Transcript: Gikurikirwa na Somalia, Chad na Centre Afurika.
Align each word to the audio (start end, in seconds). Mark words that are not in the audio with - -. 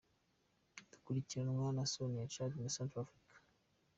Gikurikirwa 0.89 1.65
na 1.75 1.83
Somalia, 1.91 2.31
Chad 2.33 2.51
na 2.59 2.69
Centre 2.75 2.99
Afurika. 3.01 3.35